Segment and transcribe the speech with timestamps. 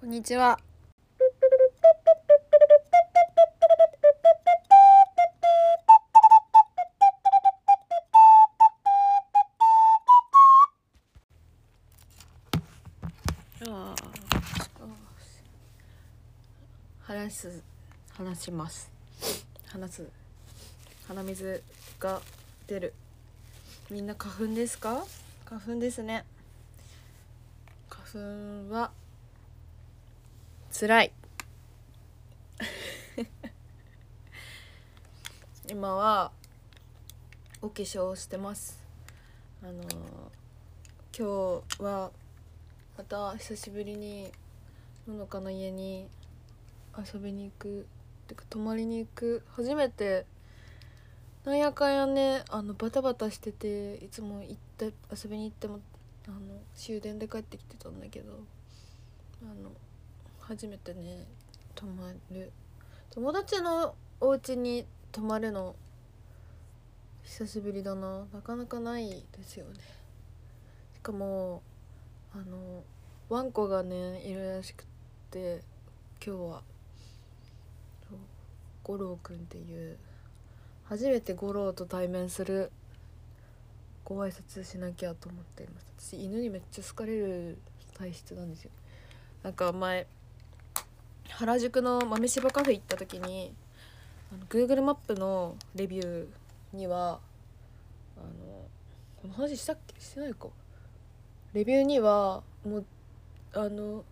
[0.00, 0.58] こんにちは。
[17.02, 17.62] 話す
[18.14, 18.90] 話します。
[19.66, 20.08] 話す。
[21.08, 21.62] 鼻水
[21.98, 22.22] が
[22.66, 22.94] 出る。
[23.90, 25.04] みんな花粉ですか？
[25.44, 26.24] 花粉ですね。
[27.90, 28.92] 花粉は
[30.80, 31.12] 辛い。
[35.68, 36.32] 今は
[37.60, 38.82] お化粧をしてます。
[39.62, 39.82] あの
[41.12, 41.22] 今日
[41.82, 42.10] は
[42.96, 44.32] また久しぶりに
[45.06, 46.08] ののかの家に
[46.96, 47.86] 遊びに行く。
[48.26, 49.44] てか泊まりに行く。
[49.50, 50.24] 初めて
[51.44, 55.80] なんやかんやねあのバタバタしてていつも行って遊びに行っても
[56.26, 56.38] あの
[56.74, 58.32] 終電で帰ってきてたんだけど
[59.42, 59.72] あの
[60.50, 61.28] 初めてね
[61.76, 62.50] 泊まる。
[63.10, 65.76] 友達のお家に泊まるの
[67.22, 68.26] 久しぶりだな。
[68.34, 69.74] なかなかないですよね。
[70.96, 71.62] しかも
[72.34, 72.82] あの
[73.28, 74.84] ワンコがねいるらしく
[75.30, 75.60] て
[76.26, 76.62] 今日は。
[78.82, 79.98] 五郎くんっていう
[80.82, 82.72] 初めて五郎と対面する
[84.04, 85.86] ご挨拶しなきゃと思っています。
[85.96, 87.58] 私犬にめっちゃ好かれる
[87.96, 88.72] 体質なんですよ。
[89.44, 90.08] なんか前
[91.30, 93.54] 原宿の豆柴カフェ行った時に
[94.32, 96.26] あの Google マップのレビュー
[96.76, 97.20] には
[98.16, 98.28] あの
[99.22, 100.00] この話したっけ？
[100.00, 100.48] してないか。
[101.52, 102.84] レビューにはもう
[103.54, 104.04] あの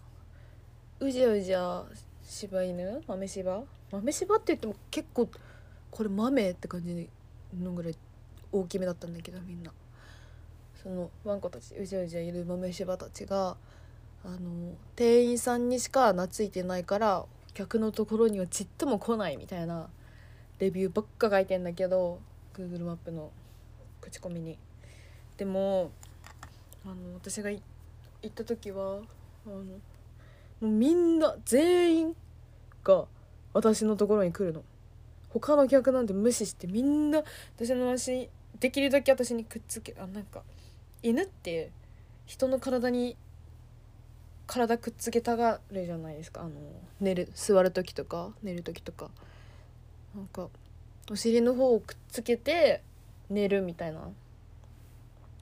[1.01, 1.85] うじゃうじゃ
[2.23, 3.03] 柴犬？
[3.07, 3.65] 豆柴？
[3.91, 5.29] 豆柴って言っても結構
[5.91, 7.09] これ豆って感じ
[7.59, 7.97] のぐらい
[8.53, 9.73] 大きめだったんだけどみんな。
[10.83, 13.57] そのワンコたちうじゃうじゃいる豆柴たちが
[14.25, 17.25] あの店員さんにしか懐いてないから
[17.55, 19.89] 客のところにはちっとも来ないみたいな
[20.59, 22.21] レビューばっか書いてんだけど
[22.55, 23.31] Google マップの
[24.01, 24.59] 口コミに。
[25.37, 25.93] でも
[26.84, 27.61] あの私が行
[28.27, 29.01] った時は
[29.47, 29.62] あのも
[30.62, 32.17] うみんな全員
[32.83, 33.05] が
[33.53, 34.65] 私のところに来るの
[35.28, 37.23] 他の客なんて無視してみんな
[37.57, 38.28] 私の足
[38.59, 40.43] できるだけ私にくっつけあなんか
[41.03, 41.71] 犬って
[42.27, 43.17] 人の体に
[44.48, 46.41] 体くっつけたがるじゃないですか。
[46.41, 46.50] あの
[47.00, 49.10] 寝る座る時とか寝る時とか。
[50.16, 50.48] なんか
[51.10, 52.82] お尻の方をくっつけて
[53.31, 54.09] 寝るみたいな。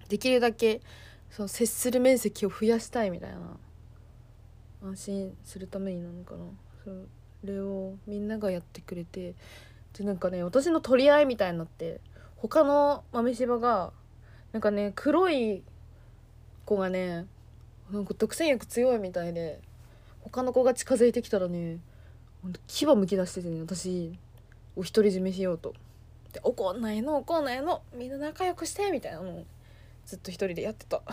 [0.08, 0.82] できるだけ
[1.30, 3.56] その接する面積を増やしたいみたいな。
[4.82, 6.44] 安心するためになのかな。
[6.84, 9.34] それをみんながやってくれて。
[9.96, 12.00] でなんかね私の取り合いみたいになって
[12.36, 13.92] 他の豆柴が
[14.52, 15.62] なんかね黒い
[16.66, 17.26] 子がね
[17.90, 19.60] なんか独占欲強いみたいで
[20.20, 21.78] 他の子が近づいてきたらね
[22.66, 24.12] 牙むき出しててね私
[24.76, 25.74] を独り占めしようと。
[26.32, 29.44] で怒んないの怒んないのみんな仲良くしてみたいなの
[30.04, 31.02] ずっと一人でやってた。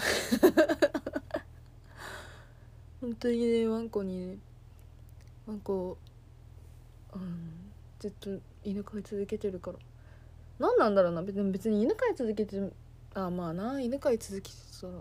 [3.01, 4.37] 本当にねワンコにね
[5.45, 5.97] ワンコ
[7.13, 8.29] うんずっと
[8.63, 9.77] 犬飼い続けてるから。
[10.59, 12.71] 何なんだろうな別に別に犬飼い続けて
[13.13, 14.93] あまあな犬飼い続けてたら。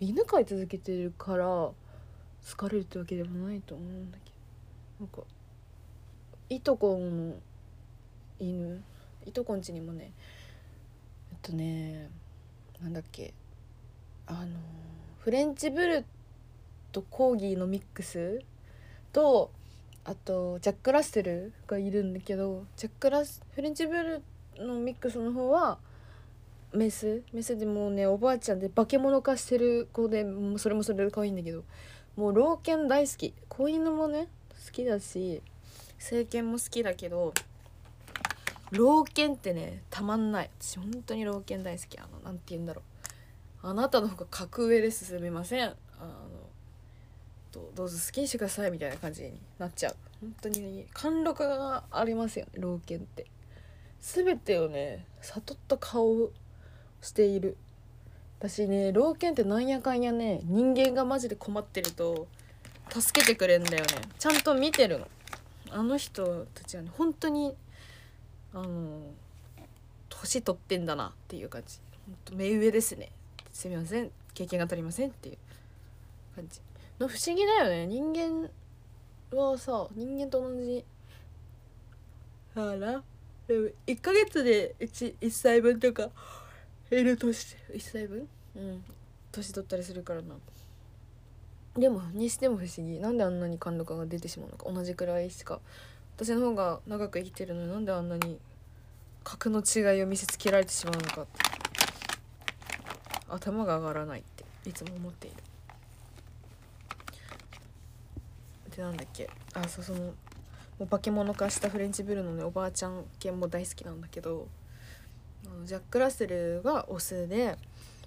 [0.00, 1.74] 犬飼い続けてるから好
[2.56, 4.36] かれるってわけでもないと思うんだけど。
[5.00, 5.22] なんか
[6.48, 7.34] いとこの
[8.38, 8.82] 犬
[9.26, 10.12] いとこんちにもね
[11.32, 12.08] えっとね
[12.80, 13.34] なんだっけ
[14.26, 14.58] あの
[15.18, 16.04] フレンチブル
[16.92, 18.40] とコーギーのミックス
[19.12, 19.50] と
[20.04, 24.22] あとジャック・ラッセルがいるんだけどジャック・ラスフレンチブル
[24.58, 25.78] のミックスの方は
[26.72, 27.22] メス？
[27.32, 31.64] メスでもうねおばあちゃんで化け物化してる子でもうそれもそれで可愛いんだけど。
[32.16, 33.34] もう老犬大好き。
[33.46, 34.28] 子犬もね
[34.66, 35.42] 好きだし
[35.98, 37.34] 成犬も好きだけど
[38.70, 40.50] 老犬ってねたまんない。
[40.58, 41.98] 私本当に老犬大好き。
[41.98, 42.80] あのなんて言うんだろ
[43.62, 43.66] う。
[43.68, 45.64] あなたの方が格上ですすみません。
[45.66, 45.76] あの
[47.52, 48.70] どどうぞ好きにしてください。
[48.70, 49.96] みたいな感じになっちゃう。
[50.22, 53.26] 本当に貫禄がありますよね老犬って。
[54.00, 56.30] 全てをね悟った顔
[57.00, 57.56] している。
[58.38, 62.28] 私ね老犬ってなんやかんやね人間がマジで困ってると
[62.90, 63.90] 助けてくれるんだよね。
[64.18, 65.08] ちゃんと見てるの。
[65.70, 67.54] あの人たちはね本当に
[68.52, 69.00] あの
[70.08, 71.78] 年取ってんだなっていう感じ。
[72.32, 73.10] 目上ですね。
[73.52, 74.10] すみません。
[74.34, 75.38] 経験が足りませんっていう。
[76.34, 76.60] 感じ。
[77.00, 77.86] の不思議だよね。
[77.86, 78.48] 人間
[79.34, 80.84] はさ人間と同じ。
[82.54, 83.02] あら。
[83.48, 86.10] でも1ヶ月で 1, 1歳分とか。
[86.90, 88.28] 減る年1歳分？
[88.56, 88.84] うん。
[89.32, 90.34] 年取ったりするからな。
[91.76, 92.98] でもにしても不思議。
[93.00, 94.70] なんであんなに貫禄が出てしまうのか。
[94.72, 95.60] 同じくらいしか。
[96.16, 98.38] 私の方が長く生きてるのになんであんなに
[99.24, 101.26] 格の違いを見せつけられてしまうのか。
[103.28, 104.22] 頭が上がらないっ
[104.62, 105.36] ていつも思っている。
[108.74, 109.28] でなんだっけ。
[109.52, 110.14] あそうそのも
[110.80, 114.46] う化け物化したフレンチブルーのねおばあちゃん犬も大好きなんだけど
[115.64, 117.56] ジャック・ラッセルがオスで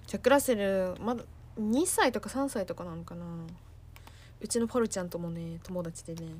[0.06, 1.24] ジャック・ラッセルまだ
[1.58, 3.24] 2歳とか3歳とかなのかな。
[4.40, 6.32] うちのパルちゃんともね友達でね。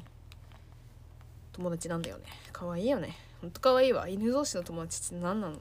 [1.53, 2.25] 友達なんだよね。
[2.53, 3.17] 可愛いよね。
[3.41, 4.09] ほんと可愛いわ。
[4.09, 5.57] 犬同士の友達って何なの？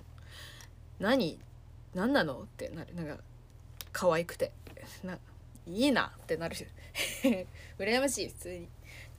[0.99, 1.39] 何？
[1.93, 2.41] 何なの？
[2.41, 2.95] ってなる。
[2.95, 3.17] なんか
[3.91, 4.51] 可愛くて。
[5.03, 5.17] な
[5.65, 6.13] いいな？
[6.15, 6.55] ってなる。
[7.77, 8.67] 羨ましい普通に。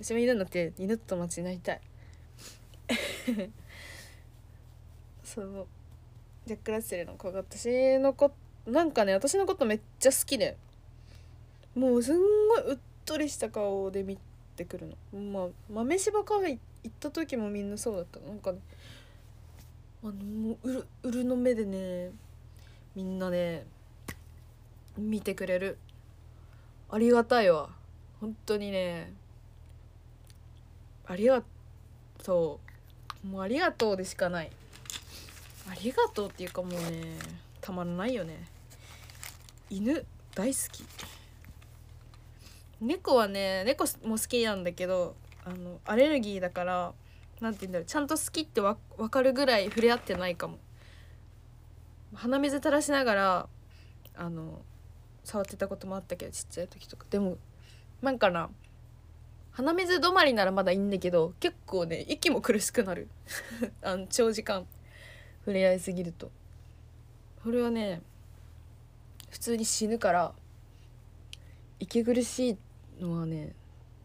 [0.01, 1.81] 私も犬になって犬と友達になりたい。
[5.23, 5.67] そう。
[6.51, 8.33] ジャック・ラッセルの子が私の子
[8.67, 10.57] なんかね私のことめっちゃ好きで。
[11.77, 12.19] もうすん
[12.49, 14.19] ごいうっとりした顔で見
[14.57, 15.21] てくるの。
[15.21, 16.59] まあ豆柴カフェ行
[16.89, 18.59] った時もみんなそうだったなんかね
[20.03, 22.11] あのもううるうるの目でね
[22.97, 23.65] みんなね
[24.99, 25.79] 見てくれる。
[26.91, 27.71] ありがたいわ。
[28.21, 29.13] 本当にね。
[31.07, 31.45] ありが
[32.25, 32.59] と
[33.23, 33.27] う。
[33.29, 34.51] もうありがとうでしかない。
[35.69, 37.17] ありがとうっていうかもうね
[37.61, 38.47] たまらないよね。
[39.69, 40.05] 犬
[40.35, 40.85] 大好き。
[42.81, 45.15] 猫はね猫も好きなんだけど
[45.45, 46.93] あのアレルギーだから
[47.41, 50.59] 何て言うんだろうちゃんと好きってわ分かるぐらい触れ合ってないかも。
[52.15, 53.49] 鼻水垂らしながら
[54.17, 54.63] あの
[55.23, 57.07] 触ってたこともあったけどちっちゃい時とか。
[57.11, 57.37] でも
[58.03, 58.51] なんかな
[59.53, 63.09] 鼻水止まりならまだいいんだけど結構ね息も苦しくなる。
[63.83, 64.67] あの長時間。
[65.41, 66.31] 触れ合いすぎると。
[67.43, 68.03] これはね
[69.31, 70.33] 普通に死ぬから
[71.79, 72.57] 息苦しい
[73.01, 73.53] のはね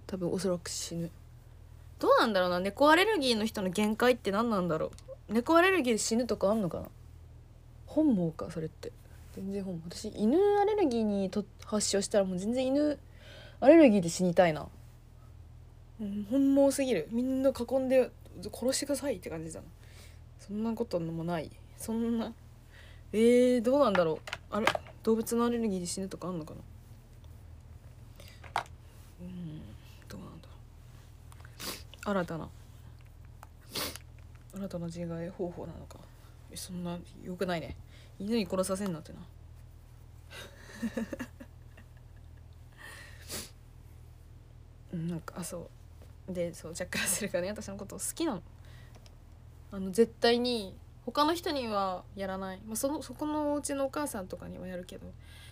[0.08, 1.10] 多分おそらく死ぬ。
[2.00, 4.92] どうなんだろうな猫アレルギーの人の限界って何なんだろ
[5.30, 5.34] う。
[5.34, 6.86] 猫アレルギーで死ぬとかあんのかな。
[7.86, 8.92] 本望かそれって。
[9.36, 9.82] 全然本望。
[9.90, 13.00] 私犬アレルギーにと発症したらもう全然犬
[13.60, 14.68] アレルギーで死にたいな、
[16.00, 17.08] うん、本望すぎる。
[17.12, 18.12] みんな囲んで
[18.54, 19.66] 殺してくださいって感じだな
[20.47, 21.50] そんなこともない。
[21.75, 22.31] そんな。
[23.12, 24.18] えー、どうなんだろう。
[24.51, 24.68] あれ
[25.01, 26.59] 動物のアレルギーで死ぬとかあんのかな。
[29.21, 29.62] うん
[30.07, 30.53] どうなんだろ
[32.06, 32.09] う。
[32.12, 32.47] 新たな。
[34.53, 35.97] 新たな自害方法なのか。
[36.53, 37.75] そんなよくないね。
[38.19, 39.19] 犬に殺させんなってな。
[45.09, 45.69] なんかあそ
[46.30, 46.33] う。
[46.33, 47.50] でそうジャック・ラッセルがね。
[47.50, 48.44] 私のこと好きなの。
[49.75, 50.74] あの絶対に
[51.06, 55.06] 他の人にはやらない、まあ、そのそこのお家のお母さんとかにはやるけど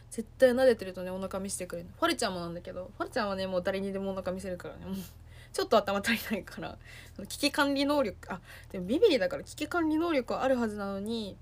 [0.09, 1.89] 絶対撫でてるとねお腹見せてくれる。
[1.99, 4.85] ファルちゃんもなんだけどファルちゃんはねもう誰にでもお腹見せるからね。
[4.85, 4.95] もう
[5.51, 6.77] ちょっと頭足りないから
[7.27, 8.39] 危機管理能力あ
[8.71, 11.35] でもビビリだから危機管理能力はあるはずなのに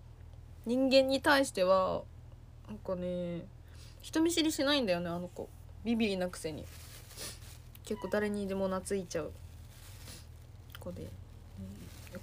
[0.66, 2.02] 人間に対しては
[2.68, 3.46] なんかね
[4.02, 5.48] 人見知りしないんだよねあの子。
[5.86, 6.66] ビビリなくせに。
[7.86, 9.32] 結構誰にでも懐いちゃう
[10.80, 11.08] 子で、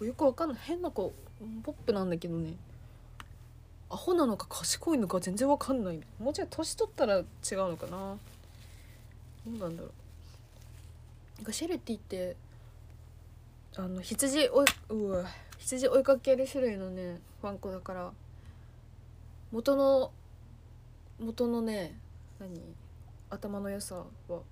[0.00, 0.58] うん、よくわかんない。
[0.62, 1.12] 変な子
[1.62, 2.54] ポップなんだけどね。
[3.90, 6.00] アホなのか賢いのか全然わかんない。
[6.18, 7.24] もうちょい年取ったら違う
[7.68, 8.16] のかな。
[9.46, 9.92] どうなんだろう。
[11.38, 12.36] なんかシェルティって
[13.76, 15.24] あの羊追いうわ
[15.58, 18.10] 羊追いかける種類のねワンコだから
[19.52, 20.10] 元の
[21.20, 21.96] 元のね
[22.40, 22.60] 何
[23.31, 24.43] 頭の良さは結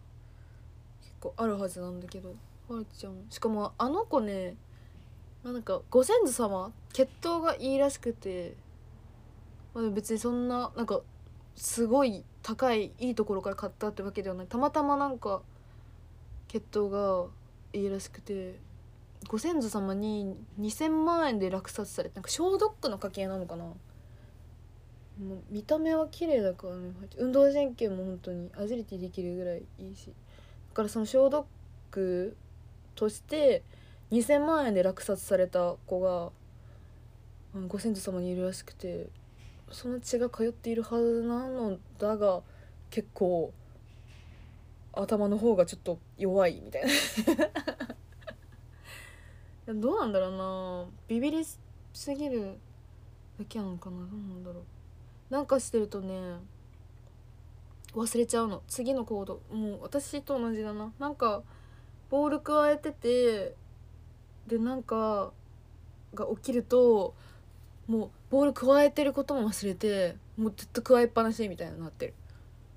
[1.21, 2.35] 構あるはずなんだけど
[2.69, 3.15] はるちゃん。
[3.29, 4.55] しかもあの子ね
[5.53, 8.55] なんかご先祖様血統がいいらしくて、
[9.75, 11.01] まあ、別にそんななんか
[11.55, 14.47] すごい高いいいところから買ったってわけではない。
[14.47, 15.43] たまたまなんか
[16.49, 17.27] 血統が
[17.73, 18.59] いいらしくて
[19.29, 23.65] ご先祖様に2,000万円で落札されてなんか消毒の家系なのかな。
[23.65, 23.77] も
[25.21, 26.93] う見た目は綺麗だからね。
[27.17, 30.07] 運動神経も本当にアジリティできるぐらいいいし。
[30.09, 30.13] だ
[30.75, 32.37] からその消毒
[32.95, 33.63] として
[34.11, 36.31] 2,000万円で落札された子が
[37.69, 39.09] ご先祖様にいるらしくて
[39.71, 42.43] その血が通っているはずなのだが
[42.91, 43.53] 結構
[44.93, 46.85] 頭の方がちょっと弱いみたい
[49.67, 49.75] な。
[49.75, 50.87] どうなんだろうな。
[51.09, 51.59] ビビりす
[52.15, 52.57] ぎる
[53.39, 53.99] だけなのかな。
[53.99, 54.63] どうなんだろう。
[55.29, 56.37] なんかしてるとね
[57.93, 58.63] 忘れちゃうの。
[58.69, 59.41] 次の行動。
[59.51, 60.93] もう私と同じだな。
[60.99, 61.43] なんか
[62.09, 63.55] ボール加えてて
[64.47, 65.33] でなんか
[66.15, 67.15] が起きると
[67.87, 72.15] もうボール加えてることも忘れてもうずっと加えっぱなしみたいになってる。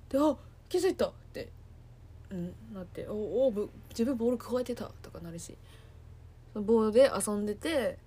[0.10, 0.36] であ
[0.68, 1.08] 気づいた！
[1.08, 1.50] って
[2.32, 5.58] うんなって「おお自分ボール加えてた」とかなるし
[6.54, 7.98] そのボールで遊んでて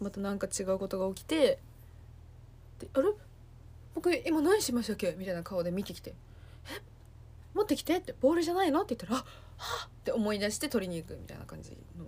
[0.00, 1.58] またなんか違うことが起きて
[2.78, 3.08] であれ？
[3.94, 5.14] 僕今何しましたっけ？
[5.18, 6.14] みたいな顔で見てきて
[6.70, 6.82] 「え？
[7.54, 9.24] 持ってきて」って「ボールじゃないの?」って言ったら「あっ!」
[9.88, 12.04] って思い出して取りに行くみたいな感じの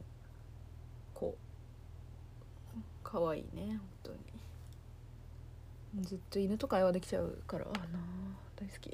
[3.10, 4.18] 可愛いね本当に。
[6.04, 7.98] ずっと犬と会話できちゃうからあな
[8.54, 8.90] 大好き。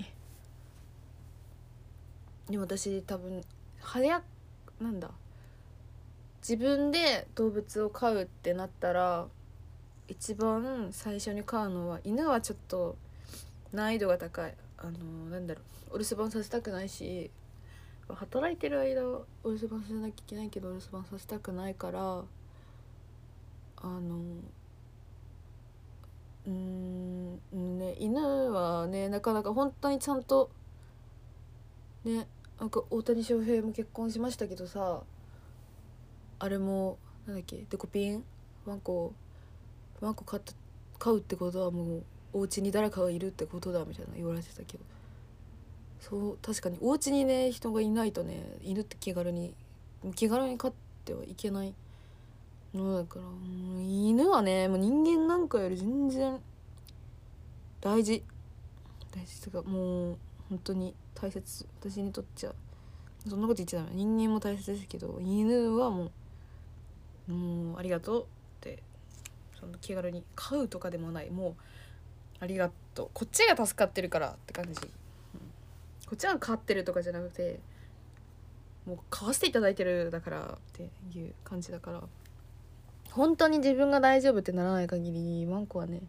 [2.48, 3.42] でも私多分
[3.80, 4.22] 早
[4.80, 5.10] なんだ
[6.38, 9.26] 自分で動物を飼うってなったら
[10.06, 12.96] 一番最初に飼うのは犬はちょっと
[13.72, 14.54] 難易度が高い。
[14.78, 17.32] あのなんだろうお留守番させたくないし
[18.08, 22.22] 働いてる間お留守番させなきゃいけないけどお留守番させたくないから
[23.84, 24.16] あの
[26.46, 28.18] うんね犬
[28.50, 30.50] はねなかなか本当にちゃんと
[32.02, 32.26] ね
[32.58, 35.02] なんか大谷翔平も結婚しましたけどさ
[36.38, 38.24] あれもなんだっけデコピン
[38.64, 39.12] ワンコ
[40.00, 40.54] ワンコ飼った
[40.98, 44.84] 飼うってことはもうお家に誰かがいるってことだみたいな言われてたけど
[46.00, 49.52] そう確かにお家にね人がいないとね犬って気軽に
[50.14, 50.72] 気軽に飼っ
[51.04, 51.74] てはいけない
[52.74, 53.24] のだから
[53.80, 56.38] 犬はねもう人間なんかより全然
[57.80, 58.22] 大事。
[59.14, 60.16] 大事とかもう
[60.48, 61.66] 本当に大切。
[61.80, 62.52] 私にとっちゃ
[63.28, 66.10] そんなこと言っちゃダメ人間も大切ですけど犬はも
[67.28, 68.26] うもうありがとうっ
[68.60, 68.82] て
[69.58, 71.30] その気軽に飼うとかでもない。
[71.30, 71.54] もう
[72.40, 73.10] ありがとう。
[73.14, 74.86] こっちが助かってるからって感じ、こ
[76.14, 77.60] っちが飼ってるとかじゃなくて
[78.84, 82.02] もう飼わせていただいてるだからっていう感じだから。
[83.14, 86.00] 本当に自分が大丈夫ってならない限りワンコはね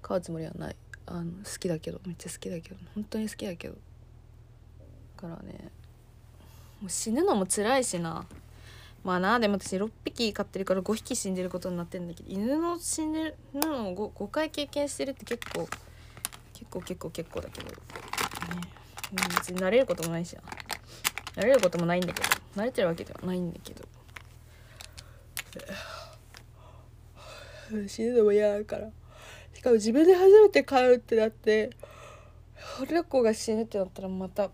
[0.00, 0.76] 飼うつもりはない。
[1.06, 3.74] あの好きだけどめっちゃ好きだけど本当に好きだけど。
[3.74, 5.70] だからね
[6.80, 8.24] もう死ぬのも辛いしな。
[9.04, 15.68] まあなでも私6匹飼ってるから5匹死んでることになってんだけど犬の死んでるのを 5, 5回経験してるって結構
[16.54, 17.74] 結構結構結構だけど、ね、
[19.36, 20.42] 別に慣れることもないしな。
[21.36, 22.28] 慣れることもないんだけど。
[22.56, 23.84] 慣れてるわけではないんだけど。
[27.88, 28.90] 死ぬのも嫌だから。
[29.54, 31.70] しかも自分で初めて飼うってなって
[32.80, 34.50] 親子が死ぬってなったらまた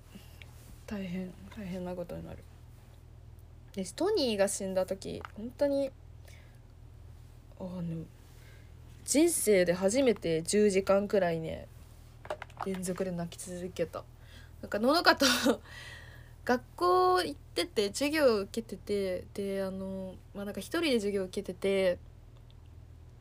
[0.87, 2.39] 大変大変なことになる。
[3.75, 5.91] でトニーが死んだ時本当に
[7.61, 7.83] あの
[9.05, 11.69] 人生で初めて10時間くらいね
[12.65, 14.03] 連続で泣き続けた。
[14.63, 15.27] なんかののかと
[16.45, 21.99] 学校行ってて授業受けててであのまあなんか一人で授業受けてて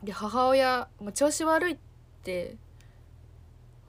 [0.06, 1.78] で母親、まあ、調子悪いっ
[2.24, 2.56] て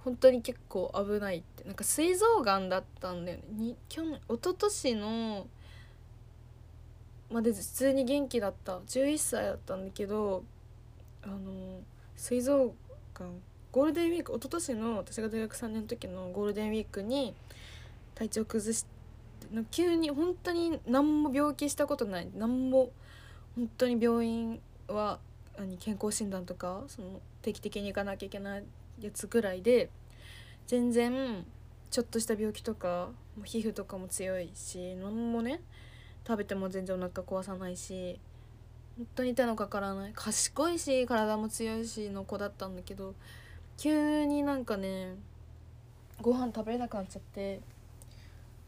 [0.05, 1.65] 本当に結構危ないって。
[1.65, 3.45] なんか膵臓がんだったんだよね。
[3.51, 5.47] に去年一昨年の
[7.31, 8.79] まで普通に元気だった。
[8.79, 10.45] 11歳だったんだけど
[11.23, 11.81] あの
[12.15, 12.75] 膵臓
[13.15, 13.43] がん
[13.73, 17.35] ゴールデンウィーク一昨年の私が大学3年の時のゴールデンウィークに
[18.15, 18.89] 体調崩して
[19.71, 22.29] 急に本当に何も病気したことない。
[22.35, 22.91] 何も
[23.57, 25.19] 本当に病院は
[25.59, 28.65] 何健康診断とかその定期的に行かなきゃいけない
[29.01, 29.91] やつぐらいで
[30.67, 31.45] 全然
[31.91, 33.11] ちょっとした病気とか
[33.45, 35.61] 皮膚とかも強いし何もね
[36.27, 38.19] 食べても全然お腹壊さないし
[38.97, 40.13] 本当に手のかからない。
[40.15, 43.15] 賢いし体も強いしの子だったんだけど
[43.77, 45.17] 急になんかね
[46.21, 47.61] ご飯食べれなくなっちゃって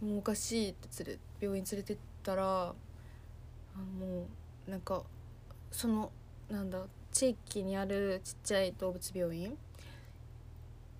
[0.02, 2.74] もうおかしいって連れ病院連れてったらあ
[3.98, 4.26] も
[4.66, 5.02] うなんか
[5.72, 6.10] その
[6.50, 9.56] なんだ地域にあるちっちゃい動物病院？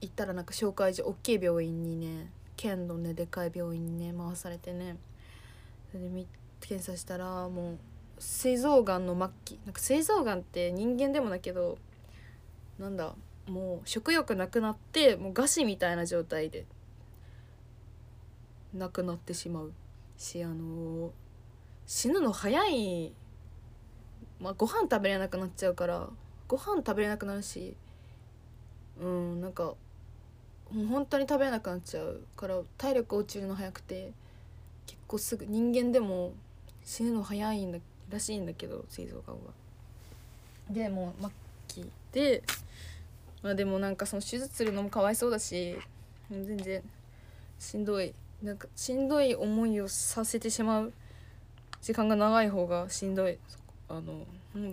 [0.01, 4.97] 行ったらなんか紹介所大きい病院にね県のねでかい病院にね回されてね。
[5.91, 6.27] それで
[6.61, 7.79] 検査したらもう
[8.19, 9.61] 膵臓がんの末期。
[9.65, 11.79] なんか膵臓がんって人間でもだけど
[12.79, 13.15] なんだ
[13.47, 16.67] もう食欲なくなってもう餓死みたいな状態で
[18.75, 19.73] 亡くなってしまう。
[20.19, 21.11] しあの
[21.87, 23.15] 死ぬの早い
[24.41, 26.09] まあ、ご飯食べれなくなっちゃうから
[26.47, 27.75] ご飯食べれなくなるし
[29.01, 29.75] うんなんか
[30.73, 34.13] もう本当に食べれなくなっちゃうから体力落ちるの早くて
[34.87, 36.33] 結構すぐ人間でも
[36.85, 37.79] 死ぬの早いんだ
[38.11, 39.43] らしいんだけど膵臓がんは。
[40.71, 41.31] でもう末
[41.69, 42.43] 期で
[43.43, 45.77] まあでもなんかその手術するのもかわいそうだし
[46.31, 46.83] 全然
[47.59, 50.93] しんどいなんかしんどい思いをさせてしまう
[51.81, 53.39] 時間が長い方がしんどい
[53.89, 54.27] あの、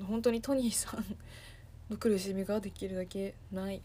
[0.06, 1.06] 本当にトニーさん
[1.90, 3.82] の苦しみができるだけない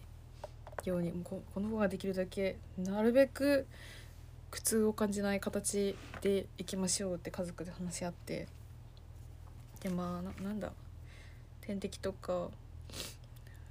[0.85, 3.67] ようにここの子ができるだけなるべく
[4.51, 8.49] 苦痛を感じない形でいきましょうって家族で話し合って
[9.81, 10.73] でまあななんだ
[11.61, 12.49] 点滴とか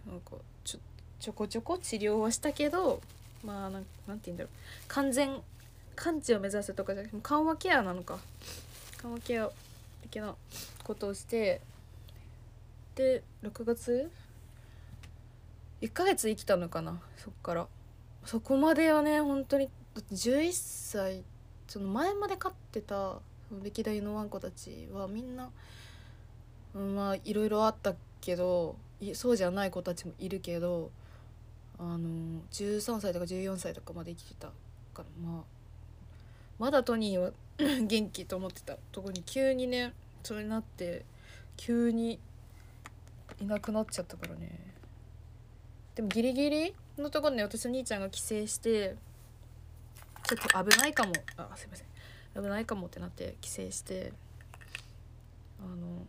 [0.08, 0.32] なんか
[0.64, 0.80] ちょ
[1.20, 3.02] ちょこちょこ治療はしたけど
[3.44, 4.54] まあなんなんて言うんだろう。
[4.88, 5.42] 完全
[5.96, 8.20] 完治を目指すとかじゃなくて緩和ケアなのか。
[9.02, 9.50] 緩和ケア
[10.10, 10.36] 的な
[10.84, 11.62] ことをして
[12.96, 14.12] で6月
[15.82, 17.00] ？1ヶ月生きたのかな？
[17.18, 17.68] そっから。
[18.26, 21.24] そこまではね本当にだって11歳
[21.68, 23.20] その前まで飼ってた
[23.64, 25.50] 歴代のワンコたちはみんな、
[26.76, 28.76] うんまあいろいろあったけど
[29.14, 30.92] そうじゃない子たちもいるけど
[31.80, 34.54] あの13歳とか14歳とかまで生きてたか
[34.98, 35.44] らまあ
[36.60, 37.32] まだトニーは
[37.88, 38.78] 元気と思ってた。
[38.92, 41.06] とこに急にねそれになって
[41.58, 42.20] 急に
[43.40, 44.74] いなくなっちゃったからね。
[45.96, 48.96] でもギリギリのところで私の兄ちゃんが帰省して
[50.26, 51.14] ちょっと危ないかも。
[51.36, 51.88] あすいません。
[52.42, 54.14] 危ないかもってなって帰省して
[55.60, 56.08] あの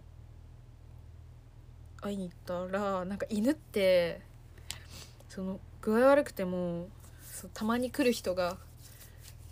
[2.00, 4.20] 会いに行ったらなんか犬って
[5.28, 6.88] その具合悪くても
[7.22, 8.58] そたまに来る人が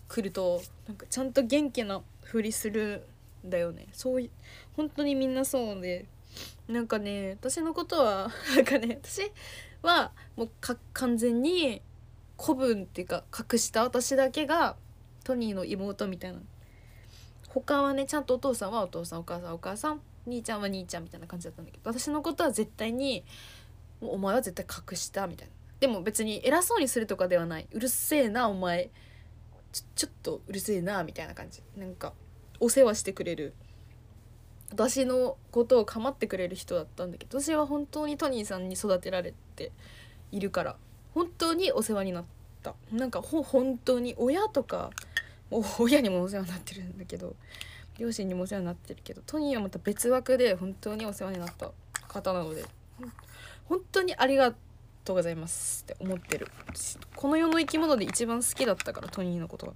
[0.09, 3.07] 来るとなんかちゃんと元気なふりする
[3.47, 3.87] んだよね。
[3.93, 4.31] そうい
[4.77, 6.07] 本当にみんなそうで。
[6.69, 9.23] なんかね私のことは なんかね私
[9.83, 10.51] はもう
[10.93, 11.81] 完全に
[12.39, 14.77] 古文っていうか隠した私だけが
[15.25, 16.41] トニーの妹みたいな。
[17.49, 23.25] 他はねちゃんとお父さんはお父さんお母さんお母さん兄ちゃんは兄ちゃんみたいな感じだったんだけど私のことは絶対に
[24.01, 25.55] もうお前は絶対隠したみたいな。
[25.81, 27.69] でも別に偉そうにするとかではない。
[27.73, 28.91] うるせえなお前。
[29.73, 31.63] ちょちょっとうるせえなみたいな感じ。
[31.77, 32.13] なんか
[32.61, 33.55] お世話してくれる。
[34.71, 39.73] 私のことを構ってくれる人だったんだけど私は本当にトニーさんに育てられて
[40.31, 40.77] いるから
[41.15, 42.25] 本当にお世話になっ
[42.63, 42.75] た。
[42.93, 44.91] なんかほ本当に親とか
[45.51, 47.35] もう親にもお世話になってるんだけど
[47.99, 51.71] 両親にもお世話になってるけどトニーはまた別枠で本当にお世話になった
[52.07, 52.65] 方なので
[53.65, 54.55] 本当にありが
[55.09, 56.49] とうございますって思ってる。
[57.17, 59.73] この世の生き物で一番好きだったからトニーのことが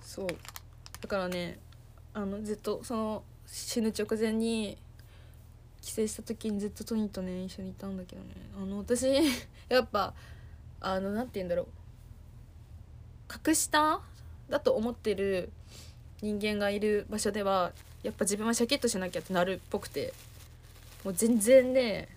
[0.00, 0.26] そう。
[1.00, 1.58] だからね
[2.12, 4.78] あのずっとその死ぬ直前に
[5.82, 8.28] 帰省した時にずっとトニーとね一緒にいたんだけどね。
[8.56, 9.08] あの私
[9.68, 10.14] やっぱ
[10.80, 11.66] あの何て言うんだろう。
[13.26, 14.00] 格下
[14.48, 15.50] だと思ってる
[16.22, 17.72] 人間がいる場所では
[18.04, 20.14] やっぱ自分はシャキッとしなきゃってなるっぽくて。
[21.04, 22.08] もう全然ね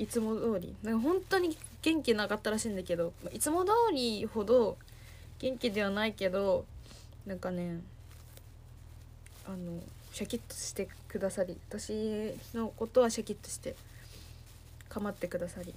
[0.00, 0.74] いつも通り。
[0.82, 4.78] なんか本当に元気なかったらしいんだけどいつも通りほど
[5.38, 6.64] 元気ではないけど
[7.26, 7.80] なんかね
[9.46, 9.82] あの
[10.12, 13.76] シャキッとしてくださり私のことはシャキッとして
[14.88, 15.74] 構ってくださり。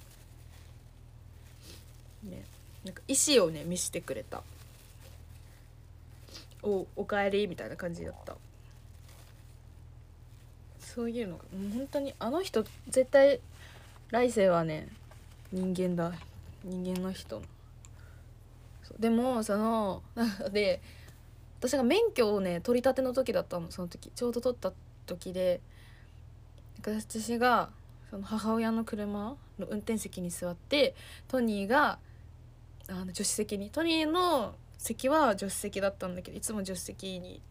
[2.24, 2.46] ね
[2.86, 4.42] なんか意思をね見せてくれた。
[6.62, 8.38] おおかえりみたいな感じだった。
[10.80, 13.42] そういうのがもう本当にあの人絶対
[14.14, 14.90] 来世はね
[15.52, 16.14] 人間だ。
[16.64, 17.42] 人間の人。
[19.00, 20.04] でもその
[20.54, 20.84] で
[21.58, 23.72] 私が免許をね取り立ての時だったの。
[23.72, 24.12] その時。
[24.12, 24.72] ちょうど取った
[25.08, 25.62] 時で
[26.78, 27.72] 私が
[28.12, 30.94] その母親の車の運転席に座って
[31.28, 31.98] トニーが
[32.88, 33.72] あの助手席に。
[33.72, 37.42] トニーの席は助手席だったんだけどいつも助手席に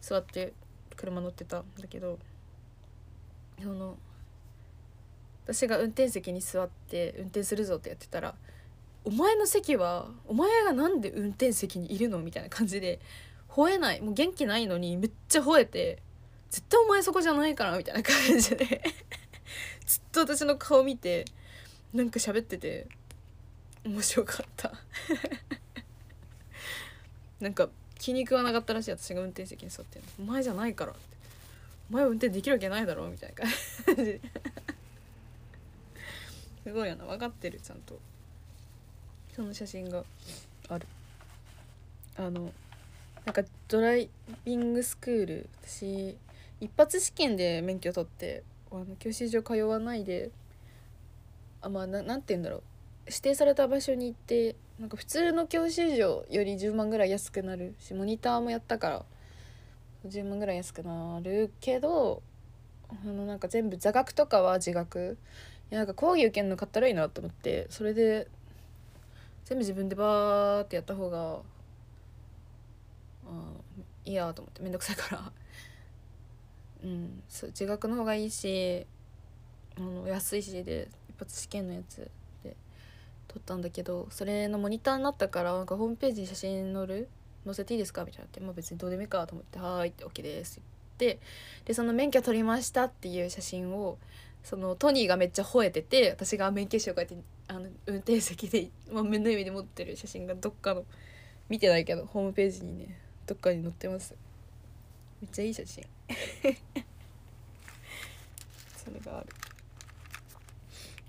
[0.00, 0.54] 座って
[0.96, 2.18] 車乗ってたんだけど
[3.62, 3.98] その
[5.48, 8.34] 私が運転席に座って運転するぞってやってたら
[9.04, 13.00] 「お前の席はお前が何で運転席にいるの?」みたいな感じで
[13.48, 14.02] 吠えない。
[14.02, 16.02] もう元気ないのにめっちゃ吠えて
[16.50, 18.82] 「絶対お前そこじゃないから」みたいな感じで
[19.86, 21.24] ずっと私の顔見て
[21.94, 22.86] なんか喋ってて
[23.84, 24.74] 面白かった。
[27.40, 31.00] なんか気に食わなかったらしい私が運転席に座って「お前じゃないから」って
[31.90, 33.36] 「お前は運転できるわけないだろ」みたいな
[33.86, 34.20] 感じで。
[36.68, 37.98] すごいよな分かってるちゃんと。
[39.34, 40.04] その写真が
[40.68, 40.86] ある。
[42.18, 42.52] あの
[43.24, 44.10] なんかドライ
[44.44, 46.14] ビングスクール私
[46.60, 50.30] 一発試験で免許取ってあの教習所通わないで
[51.62, 52.62] あまあななんて言うんだろう。
[53.06, 59.04] 指定された場所に行ってなんか普通の教習所より10万ぐらい安くなるしモニターもやったから
[60.06, 62.22] 10万ぐらい安くなるけど
[62.90, 65.16] あのなんか全部座学とかは自学。
[65.70, 68.28] いやなんか講義受けるの買ったらいいなと思ってそれで
[69.44, 71.40] 全部自分でバーってやった方が
[73.26, 73.52] あ
[74.04, 75.32] いいやと思って面倒くさいから。
[76.84, 78.86] うんそう自学の方がいいし
[79.76, 82.08] あの安いしで一発試験のやつ
[82.44, 82.54] で
[83.26, 87.08] 撮ったんだけどそれのモニターになったからなんかホームページに写真載る？
[87.44, 88.04] 載せていいですか？
[88.04, 91.20] みたいなって、まあ、別にどうでもいいかと思って「はーい」って OK ですって言って
[91.64, 93.98] でその免許取りましたっていう写真を
[94.48, 100.86] そのトニーがめっちゃ吠えてて私が免許証こうやってあの運転席で、まあ、目の上で持ってる写真がどっかの
[101.50, 104.14] 見てないけどホームページにねどっかに載ってます。
[105.20, 105.84] めっちゃいい写真。
[108.74, 109.26] それがある。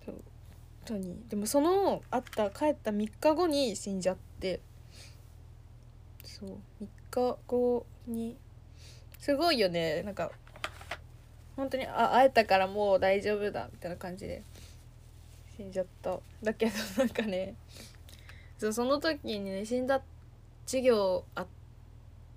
[0.06, 0.16] そう
[0.84, 1.30] トニー。
[1.30, 4.60] でもそのあった帰った3日後に死んじゃって。
[6.26, 8.36] そう3日後に
[9.18, 10.04] すごいよね。
[10.04, 10.30] なんか
[11.60, 14.42] 本当にあ会えたからもう大丈夫だみたいな感じで
[15.58, 17.54] 死んじゃっただけどなんかね
[18.58, 20.02] その時にね死んだ
[20.66, 21.48] 授業あっ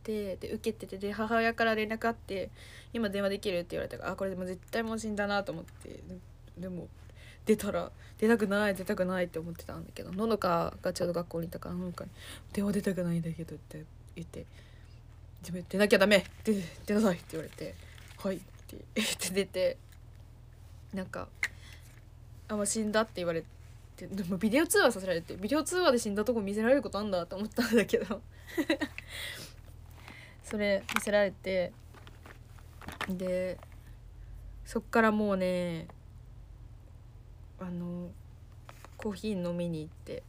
[0.02, 2.50] てで受けててで母親から連絡あって
[2.92, 6.00] 「今電話できる?」って言われたからあこれでも絶対もう死んだなと思って
[6.58, 6.88] でも
[7.46, 12.10] 出たら出たくない出たくないって思ってたんだけどののかがちょうど学校にいたからののかに
[12.52, 13.84] 「電話出たくないんだけど」って
[14.16, 14.46] 言って
[15.42, 17.74] 「自分出なきゃダメ出出なさい」って言われて
[18.18, 18.51] 「はい」って
[18.94, 19.76] 言 って出て
[20.92, 21.28] なんか
[22.48, 23.44] 「あもう死んだ」って言われ
[23.96, 28.20] てでもビデオ通話させられてビデオ通話で死んだとこ見せられることあんだと思ったんだけど。
[30.44, 31.72] それ見せられて
[33.08, 33.58] で
[34.66, 35.86] そっからもうね
[37.58, 38.10] あの
[38.98, 40.22] コーヒー飲みに行って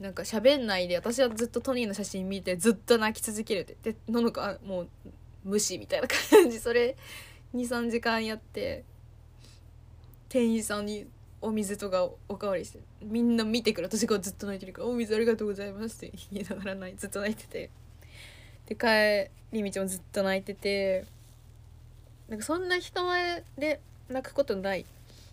[0.00, 3.92] なんか喋んないで私はずっとトニーの写真見てずっと泣き続けるって。
[3.92, 4.88] でののかもう
[5.44, 6.58] 無視みたいな感じ。
[6.58, 6.96] それ
[7.54, 8.84] 23時間やって
[10.28, 11.06] 店員さんに
[11.40, 13.88] お水とかおかわりしてみんな見てくる。
[13.88, 17.70] 私がずっと泣いてるから「お水ありがとうございます」って言いながら泣いずっと泣いてて。
[18.66, 21.04] で帰り道もずっと泣いてて。
[22.28, 24.86] なんかそんな人前で泣くことない。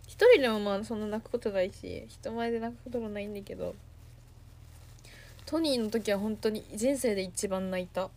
[0.05, 3.75] 一人でもまあそんな泣くことないし人前で泣くこともないんだけど
[5.45, 8.09] トニーの時は本当に人生で一番泣いた。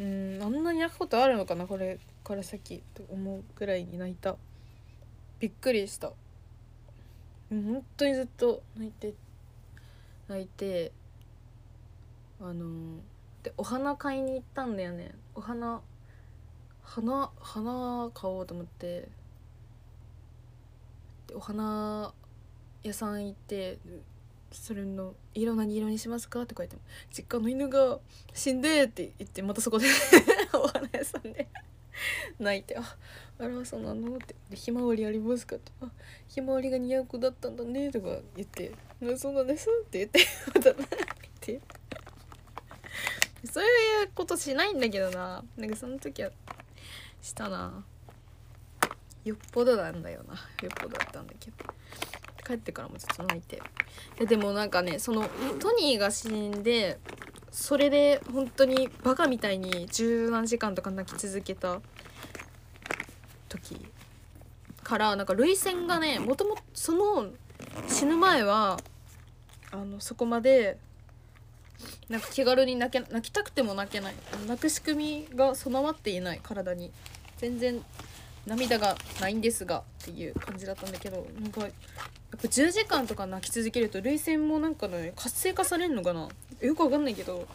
[0.00, 1.98] うんあんなに泣くことあるのかなこれ。
[2.24, 4.36] から先と思うぐらいに泣いた。
[5.38, 6.08] びっくりした。
[6.08, 6.12] う
[7.50, 9.14] 本当にずっと泣いて
[10.28, 10.92] 泣いて
[12.40, 13.00] あの
[13.42, 15.14] でお花買いに行ったんだよね。
[15.34, 15.80] お花
[16.82, 19.08] 花花買おうと思って。
[21.26, 22.12] でお花
[22.82, 23.78] 屋さん行って
[24.50, 27.98] それの「色何色にしますか?」って書いても「実家の犬が
[28.34, 29.86] 死んで」って言ってまたそこで
[30.52, 31.48] お花屋さんで。
[32.38, 32.96] 泣いて「あ
[33.38, 35.90] あらそうなの?」って「ひまわりありますか?」って「あ
[36.28, 38.72] ひまわりが似合う子だったんだね」とか言って
[39.16, 40.20] 「そうなんです」って言って。
[40.54, 40.86] また泣い
[41.40, 41.60] て。
[43.44, 45.44] そういうことしないんだけどな。
[45.56, 46.30] なんかその時は
[47.20, 47.84] したな。
[49.24, 50.34] よっぽどなんだよな。
[50.34, 51.56] よっぽどだったんだけど。
[52.46, 53.60] 帰ってからもずっと泣いて。
[54.16, 55.28] ででもなんかねその
[55.58, 56.98] トニーが死んで
[57.52, 61.80] それで本当にバカみたいに十何時間とか泣き続けた
[63.48, 63.76] 時
[64.82, 67.30] からなんか涙腺がねもともとその
[67.86, 68.78] 死ぬ前は
[69.70, 70.78] あのそこまで
[72.08, 74.14] なんか気軽に泣け泣きたくても泣けない。
[74.46, 76.90] 泣く仕組みが備わっていない体に。
[77.38, 77.84] 全然
[78.46, 81.66] 涙がないんですがっていう感じだったんだけどなんか
[82.32, 86.28] やっぱ10時間とか泣き続けると涙腺もなんかね活性化されるのかな？
[86.60, 87.46] よくわかんないけど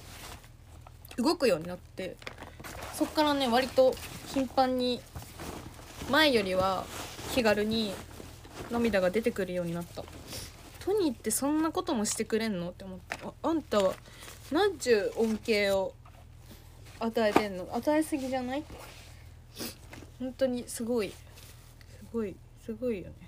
[1.18, 2.16] 動くようになって
[2.94, 3.96] そっからね割と
[4.28, 5.02] 頻繁に
[6.12, 6.86] 前よりは
[7.34, 7.92] 気軽に
[8.70, 10.04] 涙が出てくるようになった。
[10.80, 13.94] トニーってそんなこともしてくれんのって思ってああんたは
[14.52, 15.94] 何ちゅう恩恵を
[17.00, 17.68] 与えてんの？
[17.74, 18.64] 与えすぎじゃない？
[20.20, 21.16] 本当にすごいす
[22.14, 22.36] ごい
[22.66, 23.27] すごいよね。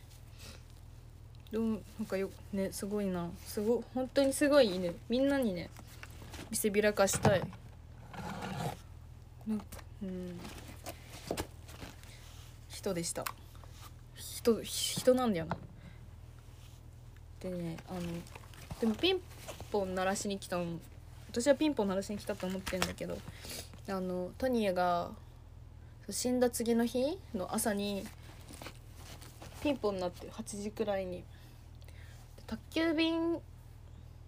[1.52, 3.30] でもなんかよねすごいな。
[3.46, 4.94] すご本当にすごいね。
[5.10, 5.70] みんなにね
[6.52, 7.42] 見せびらかしたい。
[9.48, 9.62] なん
[10.04, 10.40] うん。
[12.70, 13.26] 人でした。
[14.16, 15.58] 人人なんだよな。
[17.40, 18.02] でねあの
[18.80, 19.20] でもピン
[19.72, 20.66] ポン鳴らしに来たの。
[21.32, 23.18] 私はピンポン鳴らしに来たと思ってんだけど
[23.88, 25.12] あのトニーが
[26.10, 28.06] 死んだ次の日の朝に
[29.62, 31.24] ピンポンになって8時くらいに
[32.50, 33.40] 宅急便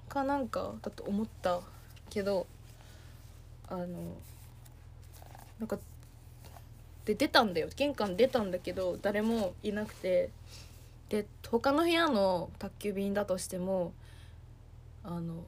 [0.08, 1.62] かなんかだと思った
[2.12, 2.46] けど
[3.68, 3.88] あの
[5.60, 5.80] なんか
[7.06, 7.70] で出たんだよ。
[7.76, 10.30] 玄関出たんだけど誰もいなくて。
[11.10, 13.92] で他の部屋の宅急便だとしても
[15.04, 15.44] あの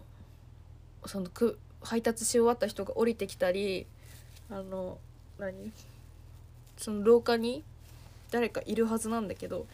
[1.06, 3.88] そのく配達し終わった人が降りてきたり
[4.50, 4.98] あの
[5.40, 5.72] 何？
[6.76, 7.64] その廊下に
[8.30, 9.66] 誰かいるはずなんだけど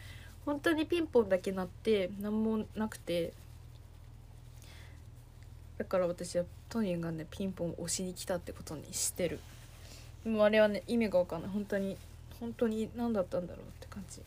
[0.44, 3.32] 本当にピンポンだけ鳴って何もなくて。
[5.78, 9.40] だから私はトニーがねピンポン押しに来たってことにしてる。
[10.24, 11.50] でもあれはね意味が分かんない。
[11.50, 11.96] 本当に
[12.38, 14.20] 本当に何だったんだろうって感じ。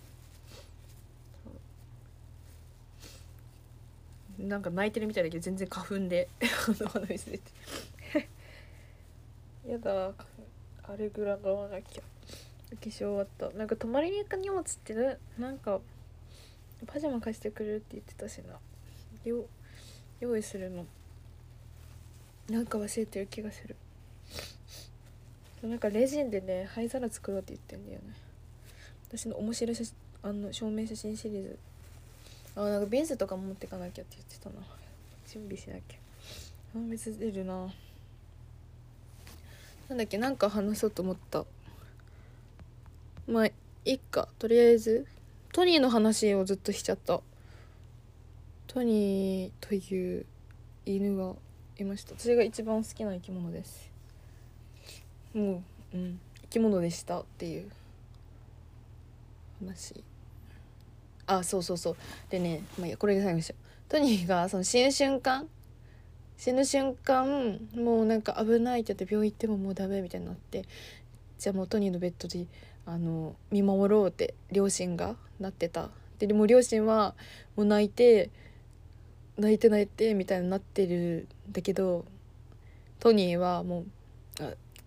[4.39, 6.28] なんか泣いてるみたいだけど全然花粉で。
[6.39, 7.43] 鼻水出て
[9.67, 10.12] やだ。
[10.86, 12.02] あれぐらい買わなきゃ。
[12.02, 13.49] 化粧終わった。
[13.52, 15.80] なんか泊まりに行く荷物ってねなんか
[16.86, 18.56] パジャマ貸してくれるって言ってたしな。
[19.26, 19.46] よ
[20.19, 20.86] 用意するの。
[22.50, 23.76] なんか忘れてる気がする。
[25.62, 28.13] なんかレジンでね灰皿作ろうって言ってんだよね。
[29.08, 29.93] 私の面白い写真
[30.24, 31.60] あの証明写真シリーズ。
[32.56, 34.56] あなんかビーズとか持ってかなきゃって言ってたな。
[35.28, 35.98] 準備しなきゃ。
[36.76, 37.72] あ水出るな。
[39.89, 41.46] なんだっけなんか話そうと思った。
[43.28, 43.46] まあ
[43.86, 44.28] いっか。
[44.39, 45.06] とりあえず
[45.54, 47.22] トニーの話をずっとしちゃった。
[48.66, 50.26] トニーという
[50.84, 51.36] 犬が
[51.78, 52.16] いました。
[52.18, 53.92] 私が一番好きな生き物です。
[55.36, 55.63] も
[55.94, 57.70] ううん生き物でしたっていう
[59.60, 60.04] 話。
[61.28, 61.96] あそうそうそう。
[62.32, 63.92] でね、まあ、いやこれで最後にしよう。
[63.92, 65.48] トニーがその死ぬ瞬間
[66.36, 70.66] 死ぬ瞬間もうなんか危ないって言って病院行ってももうダメみたいになって
[71.38, 72.48] じゃあもうトニーのベッドで
[72.88, 75.89] あの見守ろうって両親がなってた。
[76.19, 77.15] でも両親は
[77.56, 78.29] もう泣いて
[79.38, 82.06] 泣いて泣いてみたいになってるんだけど
[82.99, 83.86] トニーはもう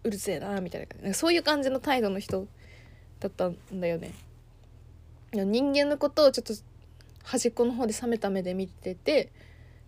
[0.05, 1.15] うるせえなみたいな。
[1.15, 2.47] そういう感じの態度の人
[3.21, 4.15] だったんだよね。
[5.33, 6.55] 人間のことをちょっと
[7.23, 9.31] 端っこの方で冷めた目で見てて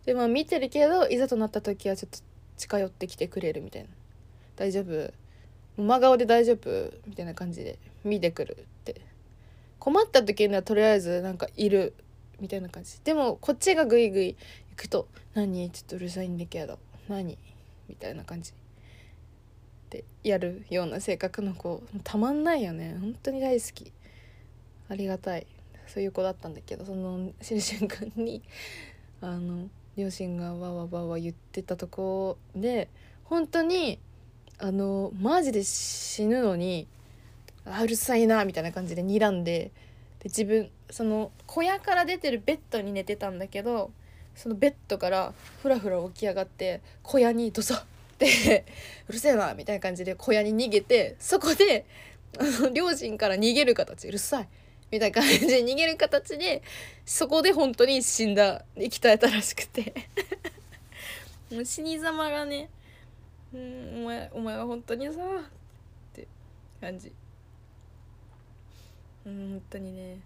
[0.04, 2.18] でまあ見てるけどいざとなった時はちょっと
[2.56, 3.88] 近寄ってきてくれるみたいな。
[4.56, 5.12] 大丈夫？
[5.76, 6.92] 真顔で大丈夫？
[7.06, 9.00] みたいな感じで見てくるって。
[9.78, 11.94] 困った時にはとりあえずなんかいる
[12.40, 13.00] みたいな感じ。
[13.02, 15.70] でもこっちがグイグイ行くと「何？
[15.70, 16.78] ちょっとうるさいんだけど。
[17.08, 17.38] 何?」
[17.88, 18.52] みたいな感じ
[19.90, 21.82] でやるような性格の子。
[22.04, 22.96] たまんないよね。
[23.00, 23.92] 本当に大好き。
[24.88, 25.46] ありがたい。
[25.86, 26.84] そういう子だったんだけど。
[26.84, 28.42] その死ぬ瞬間に
[29.20, 32.88] あの両親がわわわわ言ってたとこで
[33.24, 33.98] 本当に
[34.58, 36.86] あのマジで死ぬのに
[37.72, 39.70] あうるさいなみたいな感じで睨んで
[40.20, 43.90] で自分その小屋から出てるベッドに寝てたんだけど
[44.34, 47.84] そのベッドからふらふら起き上がって小屋にドサっ
[48.18, 48.64] て
[49.08, 51.84] うるせえなみたいな感じで小屋に逃げてそこで
[52.38, 54.48] あの両親から逃げる形うるさい
[54.90, 56.62] みたいな感じで逃げる形で
[57.04, 59.92] そこで本当に死んだ生き絶えたらしくて。
[61.50, 62.68] もう死に様がね
[63.54, 66.26] うんお前お前は本当にさって
[66.80, 67.10] 感じ。
[69.28, 70.20] うん本当にね。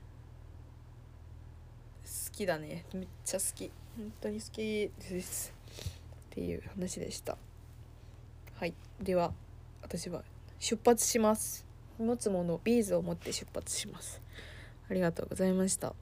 [2.04, 2.84] 好きだね。
[2.94, 3.70] めっちゃ好き。
[3.96, 5.52] 本当に好きです。
[6.26, 7.36] っていう話でした。
[8.54, 8.74] はい。
[9.00, 9.32] では
[9.82, 10.22] 私は
[10.60, 11.66] 出発します。
[11.98, 14.22] 持つものビーズを持って出発します。
[14.88, 15.94] ありがとうございました。